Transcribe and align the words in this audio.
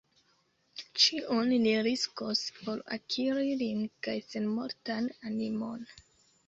Ĉion 1.03 1.51
mi 1.65 1.73
riskos, 1.89 2.43
por 2.63 2.83
akiri 2.99 3.55
lin 3.63 3.87
kaj 4.09 4.19
senmortan 4.33 5.15
animon! 5.33 5.89